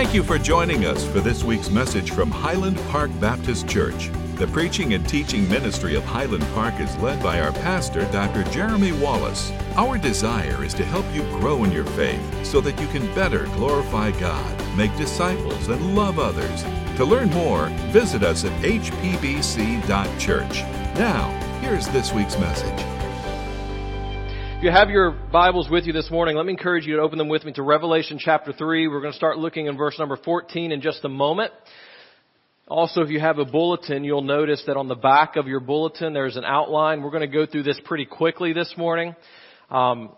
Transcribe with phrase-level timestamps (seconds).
[0.00, 4.10] Thank you for joining us for this week's message from Highland Park Baptist Church.
[4.36, 8.44] The preaching and teaching ministry of Highland Park is led by our pastor, Dr.
[8.44, 9.52] Jeremy Wallace.
[9.76, 13.44] Our desire is to help you grow in your faith so that you can better
[13.56, 16.62] glorify God, make disciples, and love others.
[16.96, 20.62] To learn more, visit us at hpbc.church.
[20.98, 21.28] Now,
[21.60, 22.99] here's this week's message.
[24.60, 27.16] If you have your Bibles with you this morning, let me encourage you to open
[27.16, 28.88] them with me to Revelation chapter 3.
[28.88, 31.50] We're going to start looking in verse number 14 in just a moment.
[32.68, 36.12] Also, if you have a bulletin, you'll notice that on the back of your bulletin
[36.12, 37.00] there's an outline.
[37.00, 39.16] We're going to go through this pretty quickly this morning.
[39.70, 40.10] Um,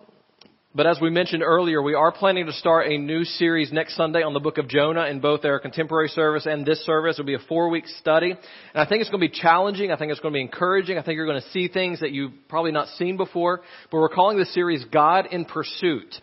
[0.74, 4.22] but as we mentioned earlier, we are planning to start a new series next Sunday
[4.22, 7.16] on the book of Jonah in both our contemporary service and this service.
[7.18, 8.30] It'll be a four week study.
[8.30, 8.38] And
[8.74, 9.92] I think it's going to be challenging.
[9.92, 10.96] I think it's going to be encouraging.
[10.96, 13.60] I think you're going to see things that you've probably not seen before.
[13.90, 16.14] But we're calling this series God in Pursuit.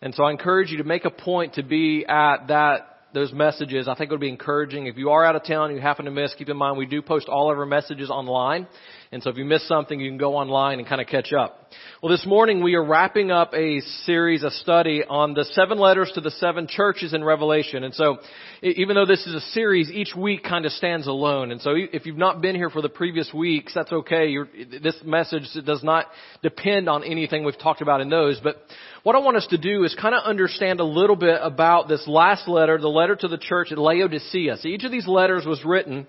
[0.00, 3.88] And so I encourage you to make a point to be at that those messages.
[3.88, 4.86] I think it would be encouraging.
[4.86, 6.86] If you are out of town and you happen to miss, keep in mind we
[6.86, 8.66] do post all of our messages online.
[9.10, 11.70] And so if you miss something, you can go online and kind of catch up.
[12.02, 16.12] Well, this morning we are wrapping up a series, a study on the seven letters
[16.14, 17.84] to the seven churches in Revelation.
[17.84, 18.18] And so
[18.62, 21.52] even though this is a series, each week kind of stands alone.
[21.52, 24.28] And so if you've not been here for the previous weeks, that's okay.
[24.28, 24.48] You're,
[24.82, 26.06] this message does not
[26.42, 28.38] depend on anything we've talked about in those.
[28.42, 28.56] But
[29.04, 32.06] what I want us to do is kind of understand a little bit about this
[32.06, 34.58] last letter, the letter to the church at Laodicea.
[34.58, 36.06] So each of these letters was written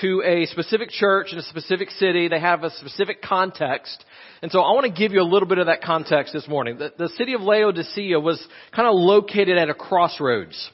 [0.00, 2.28] to a specific church in a specific city.
[2.28, 4.04] They have a specific context.
[4.40, 6.78] And so I want to give you a little bit of that context this morning.
[6.78, 10.70] The, the city of Laodicea was kind of located at a crossroads.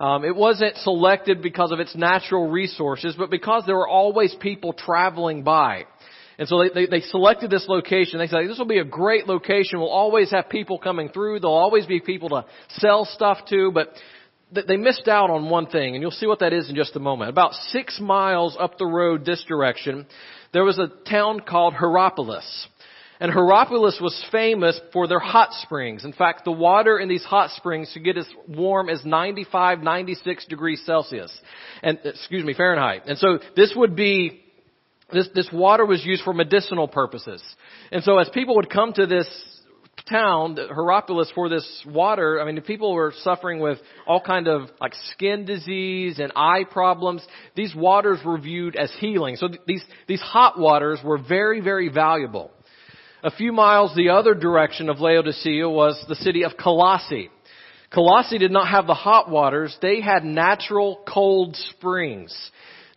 [0.00, 4.72] Um, it wasn't selected because of its natural resources, but because there were always people
[4.72, 5.86] traveling by.
[6.38, 8.20] And so they, they, they, selected this location.
[8.20, 9.80] They said, this will be a great location.
[9.80, 11.40] We'll always have people coming through.
[11.40, 12.44] There'll always be people to
[12.76, 13.88] sell stuff to, but
[14.52, 17.00] they missed out on one thing, and you'll see what that is in just a
[17.00, 17.30] moment.
[17.30, 20.06] About six miles up the road this direction,
[20.52, 22.66] there was a town called Hierapolis.
[23.20, 26.04] And Hierapolis was famous for their hot springs.
[26.04, 30.46] In fact, the water in these hot springs could get as warm as 95, 96
[30.46, 31.36] degrees Celsius.
[31.82, 33.02] And, excuse me, Fahrenheit.
[33.06, 34.40] And so this would be,
[35.12, 37.42] this, this water was used for medicinal purposes.
[37.90, 39.28] And so as people would come to this
[40.08, 44.94] town, Hierapolis, for this water, I mean, people were suffering with all kind of like
[45.12, 47.26] skin disease and eye problems.
[47.54, 49.36] These waters were viewed as healing.
[49.36, 52.50] So these, these hot waters were very, very valuable.
[53.22, 57.30] A few miles the other direction of Laodicea was the city of Colossae.
[57.92, 59.76] Colossae did not have the hot waters.
[59.82, 62.34] They had natural cold springs.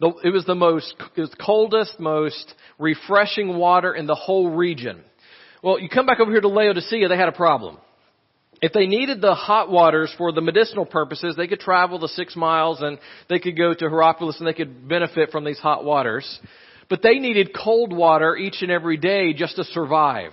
[0.01, 5.03] It was the most, it was coldest, most refreshing water in the whole region.
[5.63, 7.77] Well, you come back over here to Laodicea, they had a problem.
[8.61, 12.35] If they needed the hot waters for the medicinal purposes, they could travel the six
[12.35, 12.99] miles and
[13.29, 16.39] they could go to Hierapolis and they could benefit from these hot waters.
[16.89, 20.31] But they needed cold water each and every day just to survive.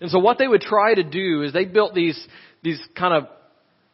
[0.00, 2.20] And so what they would try to do is they built these,
[2.62, 3.28] these kind of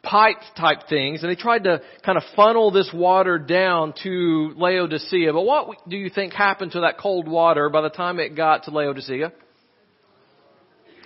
[0.02, 5.32] pipe type things and they tried to kind of funnel this water down to Laodicea.
[5.32, 8.64] But what do you think happened to that cold water by the time it got
[8.64, 9.32] to Laodicea?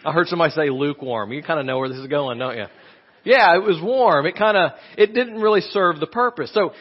[0.04, 1.32] I heard somebody say lukewarm.
[1.32, 2.66] You kind of know where this is going, don't you?
[3.24, 4.26] Yeah, it was warm.
[4.26, 6.50] It kind of, it didn't really serve the purpose.
[6.52, 6.72] So,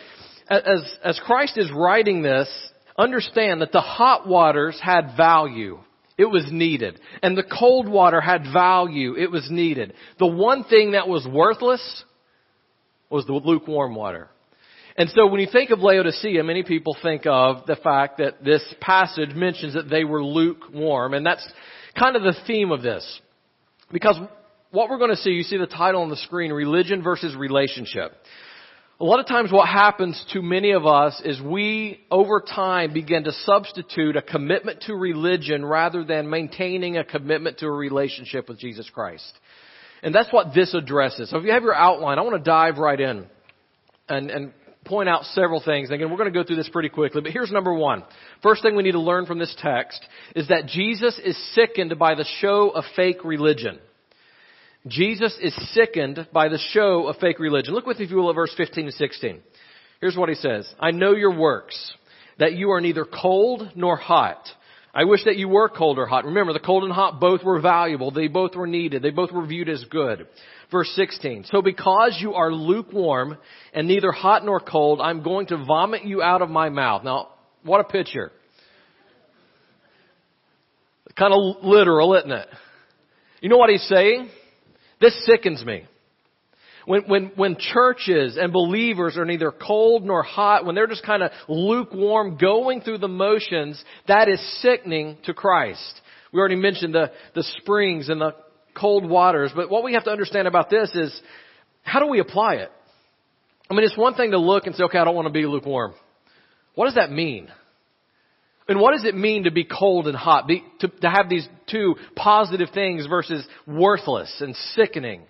[0.50, 2.50] as, as Christ is writing this,
[2.98, 5.80] understand that the hot waters had value.
[6.18, 7.00] It was needed.
[7.22, 9.16] And the cold water had value.
[9.16, 9.94] It was needed.
[10.20, 12.04] The one thing that was worthless
[13.10, 14.30] was the lukewarm water.
[14.96, 18.62] And so when you think of Laodicea, many people think of the fact that this
[18.80, 21.16] passage mentions that they were lukewarm.
[21.16, 21.48] And that's
[21.98, 23.22] kind of the theme of this.
[23.92, 24.18] Because
[24.72, 28.12] what we're going to see, you see the title on the screen, religion versus relationship.
[29.00, 33.26] A lot of times what happens to many of us is we, over time, begin
[33.26, 38.60] to substitute a commitment to religion rather than maintaining a commitment to a relationship with
[38.60, 39.32] Jesus Christ.
[40.04, 41.30] And that's what this addresses.
[41.30, 43.28] So if you have your outline, I want to dive right in
[44.10, 44.54] and, and
[44.86, 45.90] point out several things.
[45.90, 48.04] Again, we're going to go through this pretty quickly, but here's number one.
[48.42, 52.16] First thing we need to learn from this text is that Jesus is sickened by
[52.16, 53.80] the show of fake religion.
[54.88, 57.74] Jesus is sickened by the show of fake religion.
[57.74, 59.40] Look with me, if you will, at verse 15 and 16.
[60.02, 60.72] Here's what he says.
[60.80, 61.94] I know your works,
[62.40, 64.46] that you are neither cold nor hot.
[64.96, 66.26] I wish that you were cold or hot.
[66.26, 68.12] Remember, the cold and hot both were valuable.
[68.12, 69.02] They both were needed.
[69.02, 70.28] They both were viewed as good.
[70.72, 71.46] Verse 16.
[71.52, 73.38] So because you are lukewarm
[73.74, 77.04] and neither hot nor cold, I'm going to vomit you out of my mouth.
[77.04, 77.30] Now,
[77.64, 78.32] what a picture.
[81.18, 82.48] Kind of literal, isn't it?
[83.42, 84.30] You know what he's saying?
[85.02, 85.86] This sickens me.
[86.86, 91.24] When, when, when churches and believers are neither cold nor hot, when they're just kind
[91.24, 96.02] of lukewarm, going through the motions, that is sickening to Christ.
[96.32, 98.36] We already mentioned the, the springs and the
[98.76, 101.22] cold waters, but what we have to understand about this is,
[101.84, 102.72] how do we apply it?
[103.70, 105.46] I mean, it's one thing to look and say, okay, I don't want to be
[105.46, 105.94] lukewarm.
[106.76, 107.50] What does that mean?
[108.68, 110.48] And what does it mean to be cold and hot?
[110.48, 115.24] Be, to, to have these two positive things versus worthless and sickening.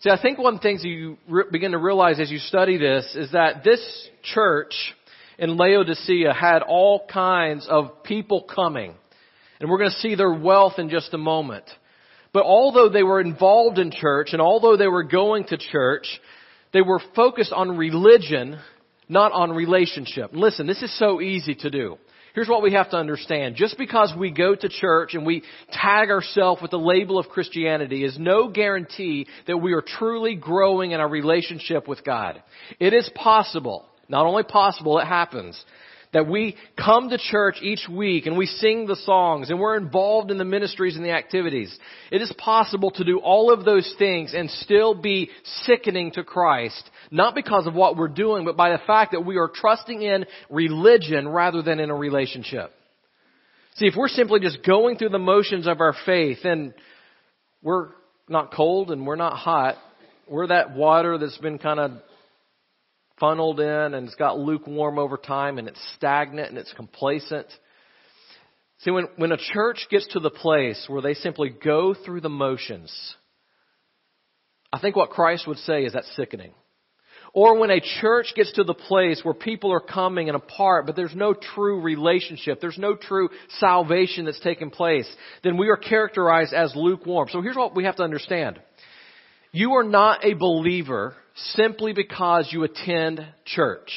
[0.00, 2.78] See, I think one of the things you re- begin to realize as you study
[2.78, 3.80] this is that this
[4.22, 4.72] church
[5.38, 8.94] in Laodicea had all kinds of people coming.
[9.60, 11.64] And we're going to see their wealth in just a moment.
[12.32, 16.06] But although they were involved in church and although they were going to church,
[16.72, 18.58] they were focused on religion,
[19.06, 20.30] not on relationship.
[20.32, 21.98] Listen, this is so easy to do.
[22.34, 23.56] Here's what we have to understand.
[23.56, 25.42] Just because we go to church and we
[25.72, 30.92] tag ourselves with the label of Christianity is no guarantee that we are truly growing
[30.92, 32.42] in our relationship with God.
[32.78, 35.62] It is possible, not only possible, it happens,
[36.12, 40.30] that we come to church each week and we sing the songs and we're involved
[40.30, 41.76] in the ministries and the activities.
[42.10, 45.30] It is possible to do all of those things and still be
[45.64, 49.36] sickening to Christ not because of what we're doing, but by the fact that we
[49.36, 52.70] are trusting in religion rather than in a relationship.
[53.76, 56.74] See, if we're simply just going through the motions of our faith, then
[57.62, 57.88] we're
[58.28, 59.76] not cold and we're not hot.
[60.28, 61.92] We're that water that's been kind of
[63.20, 67.46] funneled in and it's got lukewarm over time and it's stagnant and it's complacent.
[68.78, 72.30] See, when, when a church gets to the place where they simply go through the
[72.30, 72.90] motions,
[74.72, 76.52] I think what Christ would say is that's sickening.
[77.32, 80.96] Or when a church gets to the place where people are coming and apart, but
[80.96, 83.28] there's no true relationship, there's no true
[83.60, 85.08] salvation that's taken place,
[85.44, 87.28] then we are characterized as lukewarm.
[87.30, 88.58] So here's what we have to understand.
[89.52, 93.90] You are not a believer simply because you attend church.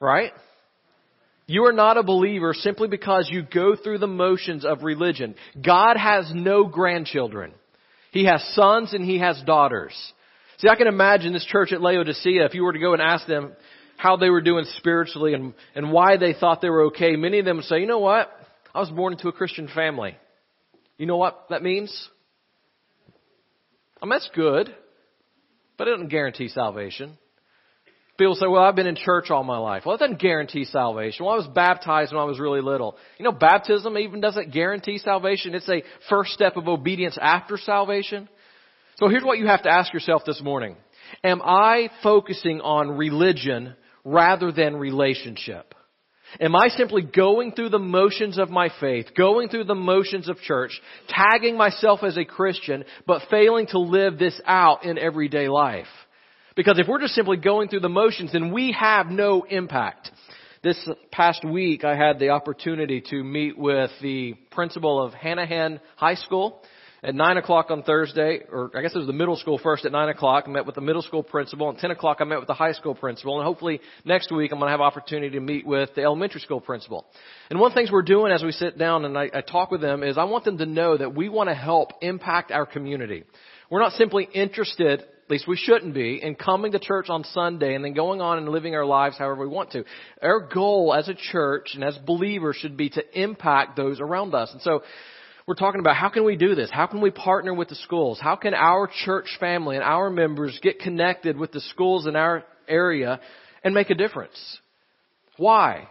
[0.00, 0.32] Right?
[1.46, 5.34] You are not a believer simply because you go through the motions of religion.
[5.64, 7.52] God has no grandchildren.
[8.10, 9.94] He has sons and he has daughters.
[10.58, 13.26] See, I can imagine this church at Laodicea, if you were to go and ask
[13.26, 13.52] them
[13.96, 17.44] how they were doing spiritually and, and why they thought they were okay, many of
[17.44, 18.30] them would say, you know what?
[18.74, 20.16] I was born into a Christian family.
[20.98, 22.08] You know what that means?
[24.02, 24.74] I mean, that's good,
[25.78, 27.16] but it doesn't guarantee salvation.
[28.18, 29.84] People say, well, I've been in church all my life.
[29.86, 31.24] Well, it doesn't guarantee salvation.
[31.24, 32.96] Well, I was baptized when I was really little.
[33.18, 35.54] You know, baptism even doesn't guarantee salvation.
[35.54, 38.28] It's a first step of obedience after salvation.
[38.98, 40.76] So here's what you have to ask yourself this morning.
[41.24, 45.74] Am I focusing on religion rather than relationship?
[46.40, 50.38] Am I simply going through the motions of my faith, going through the motions of
[50.38, 55.86] church, tagging myself as a Christian, but failing to live this out in everyday life?
[56.56, 60.10] Because if we're just simply going through the motions, then we have no impact.
[60.62, 60.78] This
[61.10, 66.62] past week, I had the opportunity to meet with the principal of Hanahan High School
[67.04, 69.90] at 9 o'clock on Thursday, or I guess it was the middle school first at
[69.90, 70.44] 9 o'clock.
[70.46, 71.68] I met with the middle school principal.
[71.68, 73.38] and 10 o'clock, I met with the high school principal.
[73.38, 76.60] And hopefully next week, I'm going to have opportunity to meet with the elementary school
[76.60, 77.04] principal.
[77.50, 79.72] And one of the things we're doing as we sit down and I, I talk
[79.72, 82.66] with them is I want them to know that we want to help impact our
[82.66, 83.24] community.
[83.68, 87.74] We're not simply interested at least we shouldn't be, in coming to church on Sunday
[87.74, 89.84] and then going on and living our lives however we want to.
[90.20, 94.50] Our goal as a church and as believers should be to impact those around us.
[94.52, 94.82] And so
[95.52, 96.70] we're talking about how can we do this?
[96.72, 98.18] How can we partner with the schools?
[98.18, 102.42] How can our church family and our members get connected with the schools in our
[102.66, 103.20] area
[103.62, 104.58] and make a difference?
[105.36, 105.88] Why?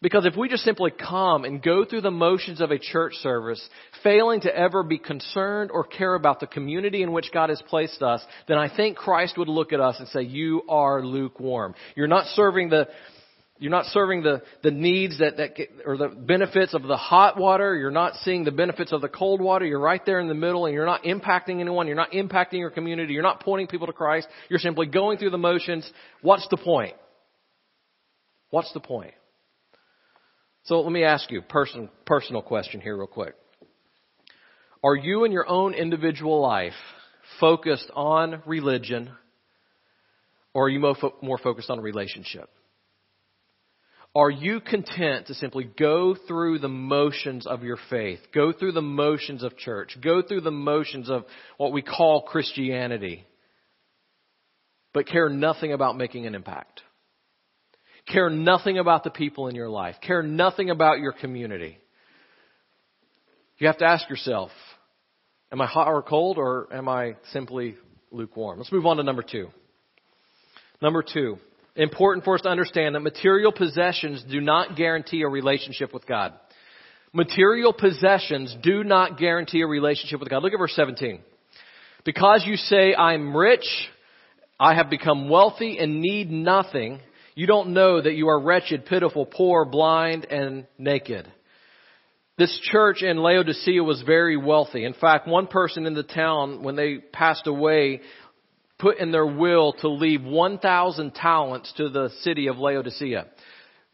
[0.00, 3.60] Because if we just simply come and go through the motions of a church service,
[4.04, 8.02] failing to ever be concerned or care about the community in which God has placed
[8.02, 11.74] us, then I think Christ would look at us and say, you are lukewarm.
[11.96, 12.86] You're not serving the,
[13.58, 17.38] you're not serving the, the needs that, that get, or the benefits of the hot
[17.38, 17.74] water.
[17.74, 19.64] You're not seeing the benefits of the cold water.
[19.64, 21.86] You're right there in the middle and you're not impacting anyone.
[21.86, 23.14] You're not impacting your community.
[23.14, 24.28] You're not pointing people to Christ.
[24.50, 25.90] You're simply going through the motions.
[26.20, 26.94] What's the point?
[28.50, 29.14] What's the point?
[30.64, 33.34] So let me ask you a person, personal question here real quick.
[34.84, 36.74] Are you in your own individual life
[37.40, 39.10] focused on religion
[40.52, 40.80] or are you
[41.22, 42.50] more focused on relationship?
[44.16, 48.80] Are you content to simply go through the motions of your faith, go through the
[48.80, 51.26] motions of church, go through the motions of
[51.58, 53.26] what we call Christianity,
[54.94, 56.80] but care nothing about making an impact?
[58.08, 61.76] Care nothing about the people in your life, care nothing about your community?
[63.58, 64.50] You have to ask yourself,
[65.52, 67.76] Am I hot or cold or am I simply
[68.10, 68.58] lukewarm?
[68.58, 69.50] Let's move on to number two.
[70.80, 71.36] Number two,
[71.76, 76.32] important for us to understand that material possessions do not guarantee a relationship with God.
[77.12, 80.42] Material possessions do not guarantee a relationship with God.
[80.42, 81.20] Look at verse 17.
[82.04, 83.66] Because you say, I'm rich,
[84.60, 87.00] I have become wealthy and need nothing,
[87.34, 91.30] you don't know that you are wretched, pitiful, poor, blind, and naked.
[92.38, 94.84] This church in Laodicea was very wealthy.
[94.84, 98.00] In fact, one person in the town, when they passed away,
[98.78, 103.26] put in their will to leave 1,000 talents to the city of Laodicea.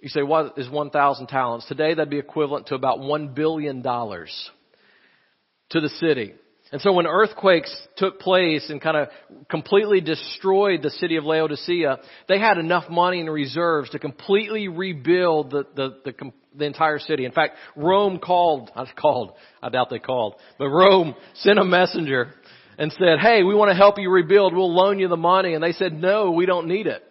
[0.00, 1.66] You say, what is 1,000 talents?
[1.66, 6.34] Today that'd be equivalent to about $1 billion to the city.
[6.72, 9.08] And so when earthquakes took place and kind of
[9.50, 11.98] completely destroyed the city of Laodicea,
[12.28, 17.26] they had enough money in reserves to completely rebuild the, the, the, the entire city.
[17.26, 22.32] In fact, Rome called, called, I doubt they called, but Rome sent a messenger
[22.78, 25.54] and said, hey, we want to help you rebuild, we'll loan you the money.
[25.54, 27.02] And they said, no, we don't need it.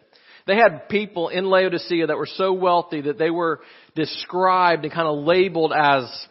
[0.48, 3.62] They had people in Laodicea that were so wealthy that they were
[3.96, 6.28] described and kind of labeled as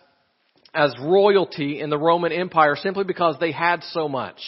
[0.72, 4.38] as royalty in the Roman Empire simply because they had so much.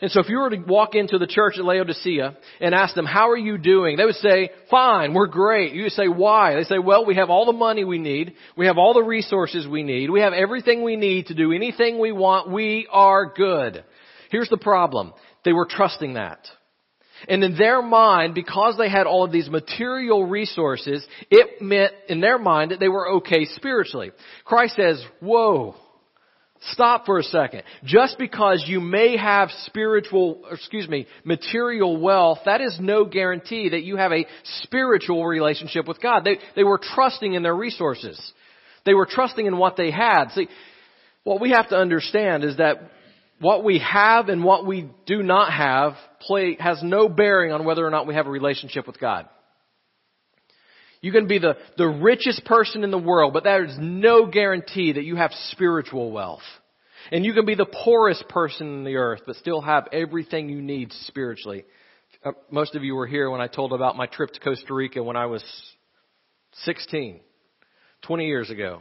[0.00, 3.06] And so if you were to walk into the church at Laodicea and ask them,
[3.06, 3.96] how are you doing?
[3.96, 5.72] They would say, fine, we're great.
[5.72, 6.54] You say, why?
[6.54, 8.34] They say, well, we have all the money we need.
[8.56, 10.10] We have all the resources we need.
[10.10, 12.50] We have everything we need to do anything we want.
[12.50, 13.84] We are good.
[14.30, 15.12] Here's the problem.
[15.44, 16.40] They were trusting that.
[17.28, 22.20] And in their mind, because they had all of these material resources, it meant in
[22.20, 24.10] their mind that they were okay spiritually.
[24.44, 25.74] Christ says, whoa,
[26.72, 27.62] stop for a second.
[27.84, 33.82] Just because you may have spiritual, excuse me, material wealth, that is no guarantee that
[33.82, 34.26] you have a
[34.62, 36.22] spiritual relationship with God.
[36.24, 38.20] They, they were trusting in their resources.
[38.84, 40.28] They were trusting in what they had.
[40.34, 40.48] See,
[41.24, 42.90] what we have to understand is that
[43.40, 47.86] what we have and what we do not have play, has no bearing on whether
[47.86, 49.28] or not we have a relationship with God.
[51.02, 54.92] You can be the, the richest person in the world, but there is no guarantee
[54.92, 56.42] that you have spiritual wealth.
[57.12, 60.60] And you can be the poorest person in the earth, but still have everything you
[60.60, 61.64] need spiritually.
[62.24, 65.02] Uh, most of you were here when I told about my trip to Costa Rica
[65.02, 65.44] when I was
[66.64, 67.20] 16,
[68.02, 68.80] 20 years ago.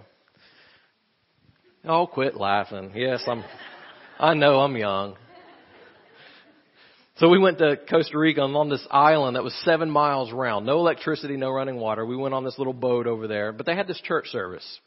[1.83, 2.93] Oh, quit laughing.
[2.95, 3.43] Yes, I'm,
[4.17, 5.17] I know I'm young.
[7.17, 10.65] So we went to Costa Rica on this island that was seven miles round.
[10.65, 12.05] No electricity, no running water.
[12.05, 14.79] We went on this little boat over there, but they had this church service.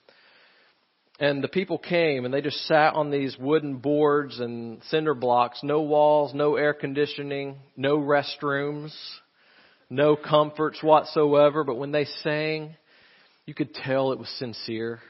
[1.20, 5.60] And the people came and they just sat on these wooden boards and cinder blocks,
[5.62, 8.94] no walls, no air conditioning, no restrooms,
[9.90, 11.64] no comforts whatsoever.
[11.64, 12.76] But when they sang,
[13.44, 15.00] you could tell it was sincere.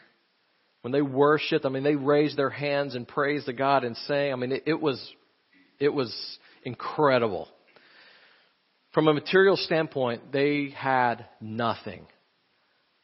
[0.83, 4.33] When they worshiped, I mean, they raised their hands and praised the God and sang.
[4.33, 5.01] I mean, it, it was,
[5.79, 6.15] it was
[6.63, 7.49] incredible.
[8.93, 12.07] From a material standpoint, they had nothing.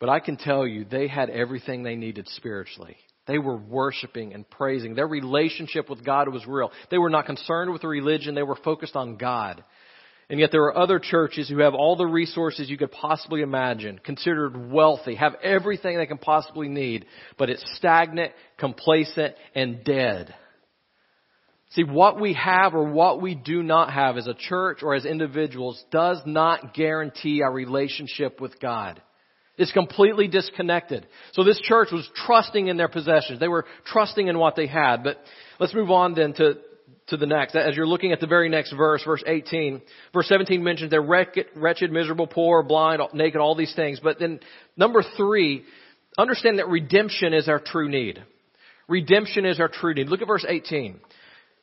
[0.01, 2.97] But I can tell you, they had everything they needed spiritually.
[3.27, 4.95] They were worshiping and praising.
[4.95, 6.71] Their relationship with God was real.
[6.91, 8.35] They were not concerned with the religion.
[8.35, 9.65] They were focused on God.
[10.31, 14.01] And yet there are other churches who have all the resources you could possibly imagine,
[14.03, 17.05] considered wealthy, have everything they can possibly need,
[17.39, 20.35] but it's stagnant, complacent, and dead.
[21.71, 25.05] See, what we have or what we do not have as a church or as
[25.05, 29.03] individuals does not guarantee our relationship with God.
[29.57, 31.07] It's completely disconnected.
[31.33, 33.41] So this church was trusting in their possessions.
[33.41, 35.05] They were trusting in what they had.
[35.05, 35.19] But
[35.61, 36.55] let's move on then to,
[37.09, 37.55] to the next.
[37.55, 39.83] As you're looking at the very next verse, verse 18,
[40.13, 44.01] verse 17 mentions they're wretched, miserable, poor, blind, naked, all these things.
[44.03, 44.41] But then
[44.77, 45.65] number three,
[46.17, 48.23] understand that redemption is our true need.
[48.89, 50.09] Redemption is our true need.
[50.09, 51.01] Look at verse 18.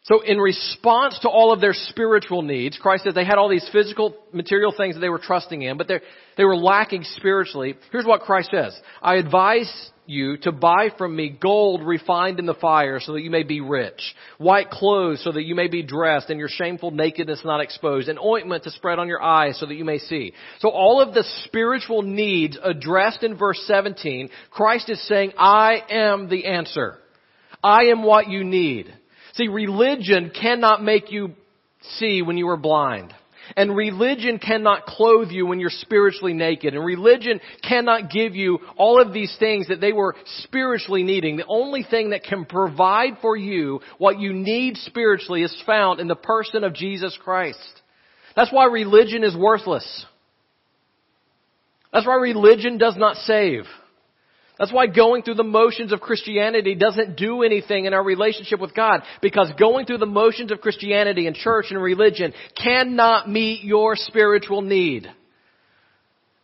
[0.04, 3.70] So in response to all of their spiritual needs, Christ says they had all these
[3.72, 7.76] physical, material things that they were trusting in, but they were lacking spiritually.
[7.92, 8.76] Here's what Christ says.
[9.02, 13.32] I advise you to buy from me gold refined in the fire so that you
[13.32, 14.02] may be rich,
[14.38, 18.20] white clothes so that you may be dressed and your shameful nakedness not exposed, and
[18.20, 20.34] ointment to spread on your eyes so that you may see.
[20.60, 26.30] So all of the spiritual needs addressed in verse 17, Christ is saying, I am
[26.30, 26.98] the answer.
[27.64, 28.94] I am what you need.
[29.34, 31.32] See, religion cannot make you
[31.98, 33.14] see when you are blind.
[33.56, 36.74] And religion cannot clothe you when you're spiritually naked.
[36.74, 41.38] And religion cannot give you all of these things that they were spiritually needing.
[41.38, 46.08] The only thing that can provide for you what you need spiritually is found in
[46.08, 47.60] the person of Jesus Christ.
[48.36, 50.06] That's why religion is worthless.
[51.92, 53.64] That's why religion does not save.
[54.62, 58.76] That's why going through the motions of Christianity doesn't do anything in our relationship with
[58.76, 59.02] God.
[59.20, 64.62] Because going through the motions of Christianity and church and religion cannot meet your spiritual
[64.62, 65.08] need.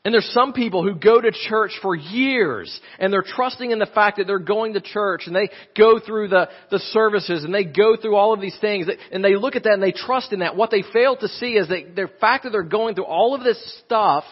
[0.04, 3.86] And there's some people who go to church for years and they're trusting in the
[3.86, 7.66] fact that they're going to church and they go through the, the services and they
[7.66, 10.40] go through all of these things and they look at that and they trust in
[10.40, 10.56] that.
[10.56, 13.44] What they fail to see is that the fact that they're going through all of
[13.44, 14.24] this stuff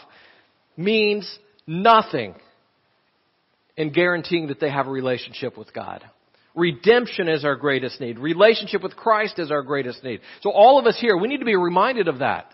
[0.75, 1.38] means
[1.68, 2.34] nothing
[3.77, 6.03] in guaranteeing that they have a relationship with God.
[6.55, 8.17] Redemption is our greatest need.
[8.17, 10.22] Relationship with Christ is our greatest need.
[10.41, 12.51] So all of us here, we need to be reminded of that.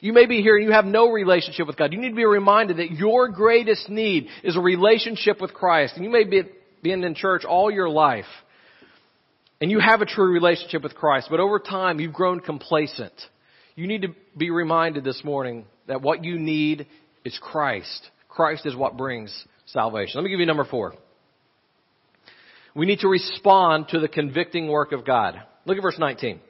[0.00, 1.92] You may be here and you have no relationship with God.
[1.92, 5.94] You need to be reminded that your greatest need is a relationship with Christ.
[5.94, 6.42] And you may be
[6.82, 8.26] been in church all your life
[9.60, 13.14] and you have a true relationship with Christ, but over time you've grown complacent.
[13.74, 16.86] You need to be reminded this morning that what you need
[17.24, 18.10] is Christ.
[18.28, 19.32] Christ is what brings
[19.74, 20.12] salvation.
[20.14, 20.94] Let me give you number four.
[22.74, 25.40] We need to respond to the convicting work of God.
[25.66, 26.40] Look at verse 19.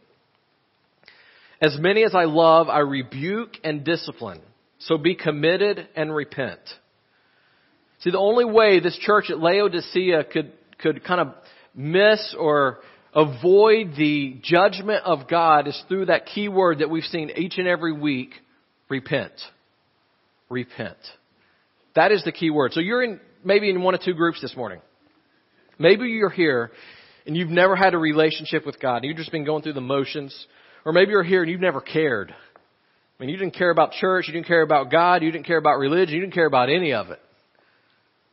[1.61, 4.41] As many as I love, I rebuke and discipline.
[4.79, 6.61] So be committed and repent.
[8.01, 11.35] See, the only way this church at Laodicea could, could kind of
[11.75, 12.81] miss or
[13.15, 17.67] avoid the judgment of God is through that key word that we've seen each and
[17.67, 18.31] every week,
[18.89, 19.33] repent.
[20.51, 20.99] Repent.
[21.95, 22.73] That is the key word.
[22.73, 24.81] So you're in, maybe in one of two groups this morning.
[25.79, 26.71] Maybe you're here
[27.27, 28.99] and you've never had a relationship with God.
[28.99, 30.47] And You've just been going through the motions.
[30.85, 32.31] Or maybe you're here and you've never cared.
[32.33, 35.57] I mean, you didn't care about church, you didn't care about God, you didn't care
[35.57, 37.21] about religion, you didn't care about any of it.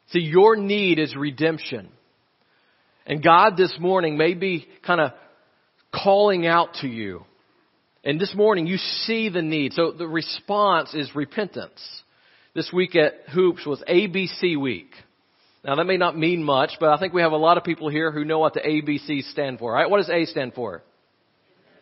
[0.10, 1.90] See, your need is redemption.
[3.06, 5.12] And God this morning may be kind of
[5.94, 7.24] calling out to you.
[8.04, 9.74] And this morning you see the need.
[9.74, 11.80] So the response is repentance
[12.54, 14.92] this week at Hoops was ABC week.
[15.64, 17.90] Now that may not mean much, but I think we have a lot of people
[17.90, 19.90] here who know what the ABCs stand for, right?
[19.90, 20.84] What does A stand for?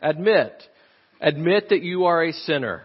[0.01, 0.51] Admit.
[1.21, 2.83] Admit that you are a sinner.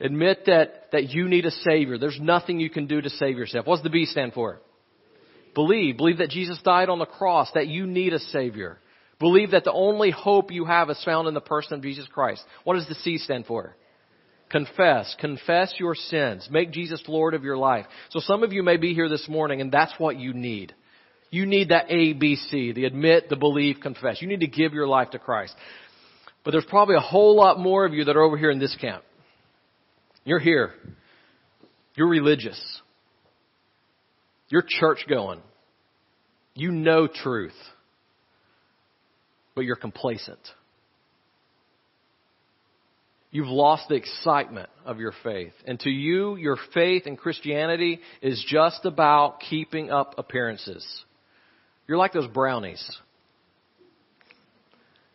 [0.00, 1.98] Admit that, that you need a Savior.
[1.98, 3.66] There's nothing you can do to save yourself.
[3.66, 4.60] What's the B stand for?
[5.54, 5.96] Believe.
[5.96, 8.78] Believe that Jesus died on the cross, that you need a Savior.
[9.18, 12.42] Believe that the only hope you have is found in the person of Jesus Christ.
[12.64, 13.74] What does the C stand for?
[14.50, 15.14] Confess.
[15.20, 16.48] Confess your sins.
[16.50, 17.86] Make Jesus Lord of your life.
[18.10, 20.74] So some of you may be here this morning and that's what you need.
[21.30, 24.22] You need that ABC, the admit, the believe, confess.
[24.22, 25.54] You need to give your life to Christ.
[26.44, 28.74] But there's probably a whole lot more of you that are over here in this
[28.80, 29.04] camp.
[30.24, 30.72] You're here.
[31.94, 32.58] You're religious.
[34.48, 35.42] You're church going.
[36.54, 37.56] You know truth.
[39.54, 40.38] But you're complacent.
[43.30, 45.52] You've lost the excitement of your faith.
[45.66, 50.86] And to you, your faith in Christianity is just about keeping up appearances.
[51.86, 52.90] You're like those brownies.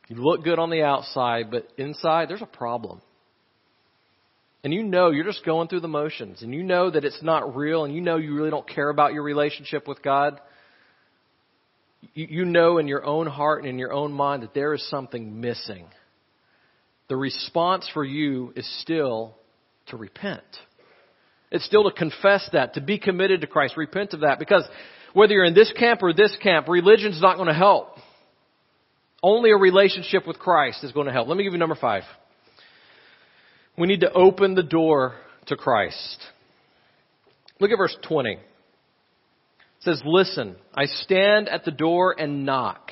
[0.10, 3.02] You look good on the outside, but inside, there's a problem.
[4.64, 7.56] And you know you're just going through the motions, and you know that it's not
[7.56, 10.40] real, and you know you really don't care about your relationship with God.
[12.14, 15.42] You know in your own heart and in your own mind that there is something
[15.42, 15.88] missing
[17.10, 19.36] the response for you is still
[19.88, 20.44] to repent.
[21.52, 24.40] It's still to confess that, to be committed to Christ, repent of that.
[24.40, 24.64] Because
[25.14, 27.98] whether you're in this camp or this camp, religion's not going to help.
[29.22, 31.28] Only a relationship with Christ is going to help.
[31.28, 32.04] Let me give you number five.
[33.78, 35.16] We need to open the door
[35.48, 36.18] to Christ.
[37.60, 38.34] Look at verse 20.
[38.34, 38.40] It
[39.82, 42.92] says, Listen, I stand at the door and knock.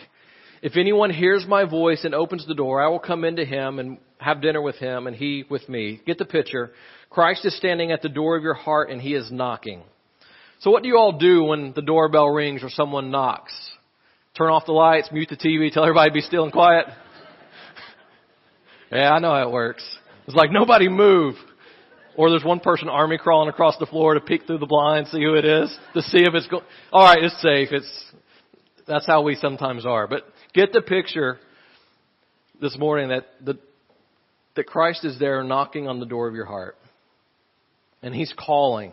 [0.61, 3.97] If anyone hears my voice and opens the door, I will come into him and
[4.19, 6.01] have dinner with him and he with me.
[6.05, 6.71] Get the picture.
[7.09, 9.81] Christ is standing at the door of your heart and he is knocking.
[10.59, 13.53] So what do you all do when the doorbell rings or someone knocks?
[14.37, 16.85] Turn off the lights, mute the TV, tell everybody to be still and quiet?
[18.91, 19.83] yeah, I know how it works.
[20.27, 21.35] It's like nobody move.
[22.15, 25.23] Or there's one person army crawling across the floor to peek through the blinds, see
[25.23, 26.63] who it is, to see if it's going.
[26.91, 27.69] All right, it's safe.
[27.71, 28.11] It's
[28.87, 30.07] that's how we sometimes are.
[30.07, 31.37] But Get the picture
[32.61, 33.57] this morning that, the,
[34.55, 36.77] that Christ is there knocking on the door of your heart.
[38.03, 38.91] And He's calling.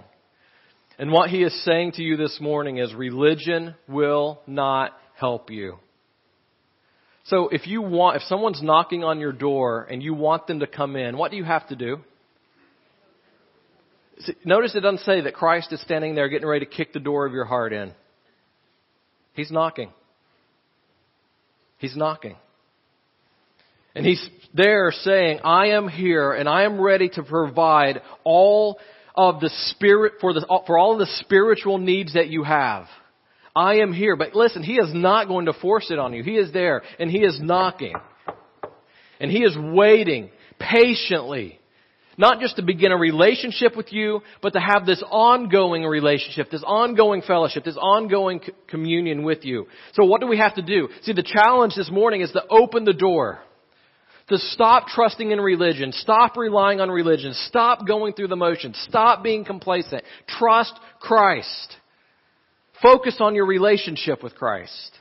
[0.98, 5.78] And what He is saying to you this morning is religion will not help you.
[7.24, 10.66] So if you want, if someone's knocking on your door and you want them to
[10.66, 11.98] come in, what do you have to do?
[14.44, 17.26] Notice it doesn't say that Christ is standing there getting ready to kick the door
[17.26, 17.92] of your heart in.
[19.34, 19.92] He's knocking.
[21.78, 22.36] He's knocking.
[23.94, 28.78] And he's there saying, I am here and I am ready to provide all
[29.14, 32.86] of the spirit for the, for all of the spiritual needs that you have.
[33.56, 34.14] I am here.
[34.14, 36.22] But listen, He is not going to force it on you.
[36.22, 37.94] He is there and He is knocking.
[39.20, 41.58] And He is waiting patiently.
[42.18, 46.64] Not just to begin a relationship with you, but to have this ongoing relationship, this
[46.66, 49.68] ongoing fellowship, this ongoing communion with you.
[49.94, 50.88] So what do we have to do?
[51.02, 53.38] See, the challenge this morning is to open the door
[54.28, 59.22] to stop trusting in religion, stop relying on religion, stop going through the motions, stop
[59.22, 60.02] being complacent.
[60.26, 61.76] Trust Christ.
[62.82, 64.98] Focus on your relationship with Christ.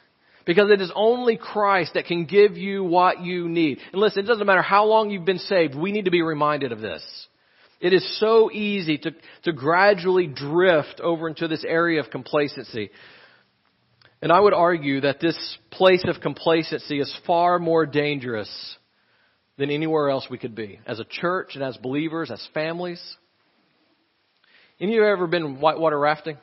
[0.47, 3.79] Because it is only Christ that can give you what you need.
[3.91, 6.71] And listen, it doesn't matter how long you've been saved, we need to be reminded
[6.71, 7.03] of this.
[7.79, 9.11] It is so easy to,
[9.43, 12.89] to gradually drift over into this area of complacency.
[14.21, 15.37] And I would argue that this
[15.69, 18.49] place of complacency is far more dangerous
[19.57, 20.79] than anywhere else we could be.
[20.87, 23.01] As a church and as believers, as families.
[24.79, 26.37] Any of you ever been whitewater rafting?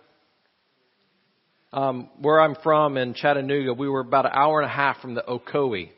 [1.75, 5.15] Um, where I'm from in Chattanooga, we were about an hour and a half from
[5.15, 5.91] the Ocoee,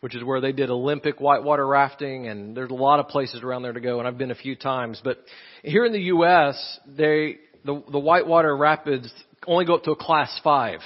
[0.00, 3.62] which is where they did Olympic whitewater rafting, and there's a lot of places around
[3.62, 5.00] there to go, and I've been a few times.
[5.02, 5.24] But
[5.62, 9.10] here in the U.S., they the, the whitewater rapids
[9.46, 10.80] only go up to a class five.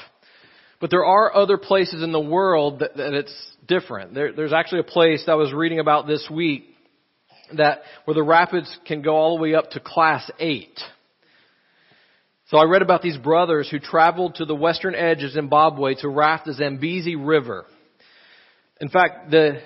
[0.81, 4.15] But there are other places in the world that, that it's different.
[4.15, 6.67] There, there's actually a place that I was reading about this week
[7.57, 10.79] that where the rapids can go all the way up to class eight.
[12.49, 16.09] So I read about these brothers who traveled to the western edge of Zimbabwe to
[16.09, 17.67] raft the Zambezi River.
[18.81, 19.61] In fact, the,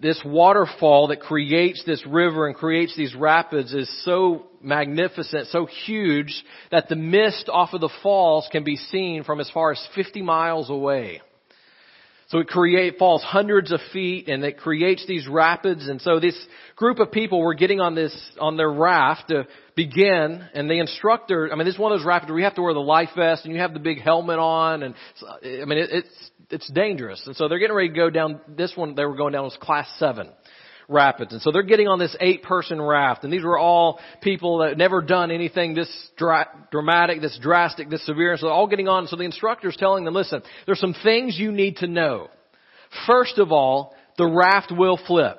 [0.00, 6.42] this waterfall that creates this river and creates these rapids is so magnificent, so huge
[6.70, 10.22] that the mist off of the falls can be seen from as far as 50
[10.22, 11.20] miles away.
[12.32, 15.86] So it create, falls hundreds of feet and it creates these rapids.
[15.86, 16.34] And so this
[16.76, 21.50] group of people were getting on this, on their raft to begin and the instructor,
[21.52, 23.10] I mean, this is one of those rapids where you have to wear the life
[23.14, 24.94] vest and you have the big helmet on and,
[25.44, 27.22] I mean, it, it's, it's dangerous.
[27.26, 29.58] And so they're getting ready to go down, this one they were going down was
[29.60, 30.30] class seven
[30.88, 31.32] rapids.
[31.32, 33.24] And so they're getting on this eight person raft.
[33.24, 37.88] And these were all people that had never done anything this dra- dramatic, this drastic,
[37.88, 38.32] this severe.
[38.32, 39.06] And so they're all getting on.
[39.06, 42.28] So the instructor's telling them, listen, there's some things you need to know.
[43.06, 45.38] First of all, the raft will flip.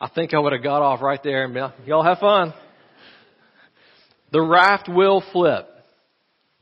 [0.00, 2.52] I think I would have got off right there and y'all have fun.
[4.32, 5.68] The raft will flip.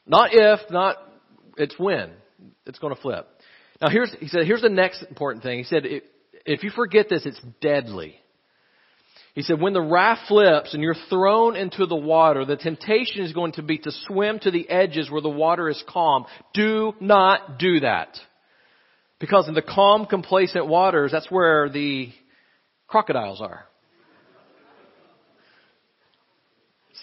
[0.06, 0.96] Not if, not,
[1.56, 2.12] it's when.
[2.66, 3.26] It's going to flip.
[3.80, 5.58] Now here's, he said, here's the next important thing.
[5.58, 5.84] He said,
[6.44, 8.16] if you forget this, it's deadly.
[9.34, 13.32] He said, when the raft flips and you're thrown into the water, the temptation is
[13.32, 16.26] going to be to swim to the edges where the water is calm.
[16.52, 18.16] Do not do that.
[19.18, 22.12] Because in the calm, complacent waters, that's where the
[22.86, 23.64] crocodiles are.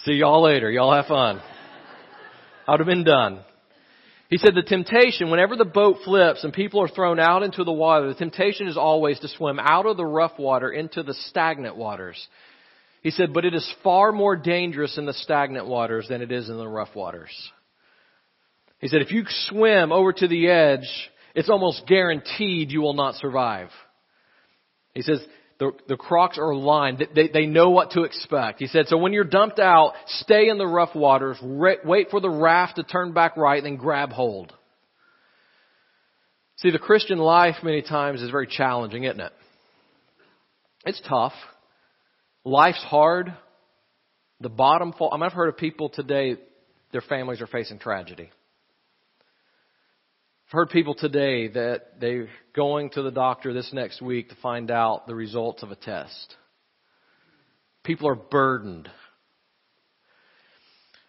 [0.04, 0.70] See y'all later.
[0.70, 1.42] Y'all have fun.
[2.66, 3.40] I would have been done.
[4.32, 7.72] He said the temptation, whenever the boat flips and people are thrown out into the
[7.72, 11.76] water, the temptation is always to swim out of the rough water into the stagnant
[11.76, 12.16] waters.
[13.02, 16.48] He said, but it is far more dangerous in the stagnant waters than it is
[16.48, 17.28] in the rough waters.
[18.78, 20.88] He said, if you swim over to the edge,
[21.34, 23.68] it's almost guaranteed you will not survive.
[24.94, 25.20] He says,
[25.62, 27.06] the, the crocs are lined.
[27.14, 28.58] They, they know what to expect.
[28.58, 32.28] He said, so when you're dumped out, stay in the rough waters, wait for the
[32.28, 34.52] raft to turn back right, then grab hold.
[36.56, 39.32] See, the Christian life many times is very challenging, isn't it?
[40.84, 41.32] It's tough.
[42.44, 43.32] Life's hard.
[44.40, 45.10] The bottom fall.
[45.12, 46.38] I mean, I've heard of people today,
[46.90, 48.30] their families are facing tragedy.
[50.52, 55.06] Heard people today that they're going to the doctor this next week to find out
[55.06, 56.36] the results of a test.
[57.84, 58.90] People are burdened.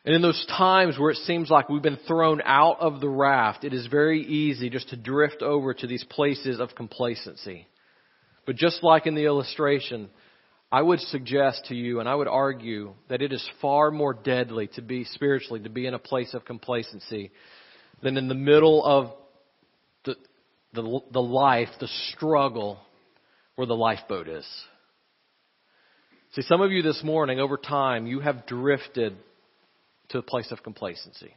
[0.06, 3.66] And in those times where it seems like we've been thrown out of the raft,
[3.66, 7.68] it is very easy just to drift over to these places of complacency.
[8.46, 10.10] But just like in the illustration,
[10.72, 14.68] I would suggest to you and I would argue that it is far more deadly
[14.76, 17.32] to be spiritually, to be in a place of complacency
[18.02, 19.12] than in the middle of
[20.74, 22.80] the, the life, the struggle
[23.56, 24.48] where the lifeboat is.
[26.34, 29.16] See, some of you this morning, over time, you have drifted
[30.10, 31.36] to a place of complacency.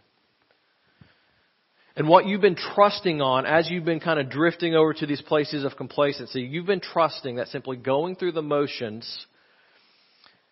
[1.96, 5.22] And what you've been trusting on as you've been kind of drifting over to these
[5.22, 9.26] places of complacency, you've been trusting that simply going through the motions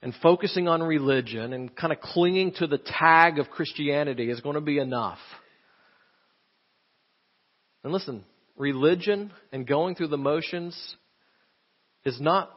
[0.03, 4.55] and focusing on religion and kind of clinging to the tag of Christianity is going
[4.55, 5.19] to be enough.
[7.83, 8.25] And listen,
[8.57, 10.97] religion and going through the motions
[12.05, 12.51] is not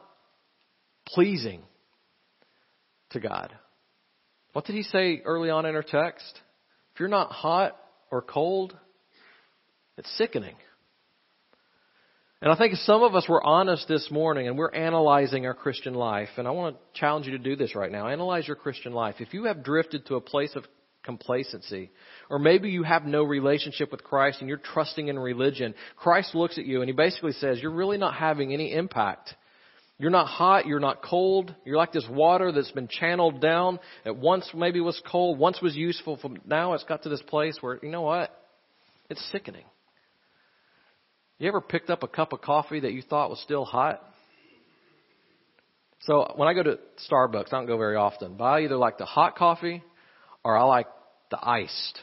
[1.06, 1.62] pleasing
[3.10, 3.52] to God.
[4.52, 6.40] What did he say early on in our text?
[6.94, 7.76] If you're not hot,
[8.10, 8.76] or cold,
[9.96, 10.54] it's sickening.
[12.40, 15.94] And I think some of us were honest this morning and we're analyzing our Christian
[15.94, 18.06] life, and I want to challenge you to do this right now.
[18.08, 19.16] Analyze your Christian life.
[19.18, 20.64] If you have drifted to a place of
[21.08, 21.90] complacency,
[22.28, 26.58] or maybe you have no relationship with Christ and you're trusting in religion, Christ looks
[26.58, 29.34] at you and he basically says, you're really not having any impact.
[29.96, 31.54] You're not hot, you're not cold.
[31.64, 33.80] You're like this water that's been channeled down.
[34.04, 37.56] At once maybe was cold, once was useful, from now it's got to this place
[37.62, 38.30] where, you know what?
[39.08, 39.64] It's sickening.
[41.38, 44.02] You ever picked up a cup of coffee that you thought was still hot?
[46.00, 46.78] So when I go to
[47.10, 49.82] Starbucks, I don't go very often, but I either like the hot coffee
[50.44, 50.86] or I like
[51.30, 52.00] the iced.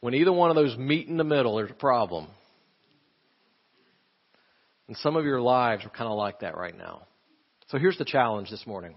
[0.00, 2.28] When either one of those meet in the middle, there's a problem.
[4.88, 7.02] And some of your lives are kind of like that right now.
[7.68, 8.96] So here's the challenge this morning.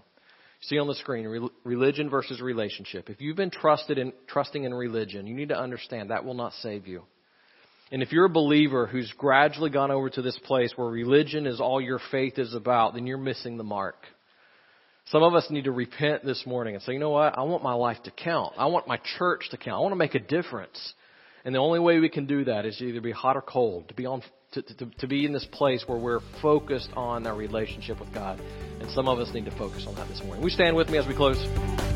[0.62, 3.10] See on the screen, religion versus relationship.
[3.10, 6.52] If you've been trusted in, trusting in religion, you need to understand that will not
[6.54, 7.02] save you.
[7.92, 11.60] And if you're a believer who's gradually gone over to this place where religion is
[11.60, 14.06] all your faith is about, then you're missing the mark.
[15.06, 17.36] Some of us need to repent this morning and say, you know what?
[17.36, 18.54] I want my life to count.
[18.56, 19.76] I want my church to count.
[19.76, 20.94] I want to make a difference.
[21.44, 23.88] And the only way we can do that is to either be hot or cold,
[23.88, 27.36] to be on, to, to, to be in this place where we're focused on our
[27.36, 28.40] relationship with God.
[28.80, 30.42] And some of us need to focus on that this morning.
[30.42, 31.93] We stand with me as we close.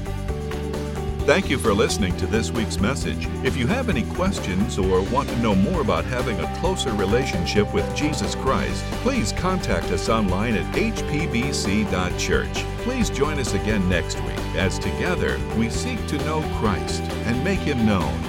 [1.28, 3.26] Thank you for listening to this week's message.
[3.44, 7.70] If you have any questions or want to know more about having a closer relationship
[7.74, 12.54] with Jesus Christ, please contact us online at hpbc.church.
[12.78, 17.60] Please join us again next week as together we seek to know Christ and make
[17.60, 18.27] him known.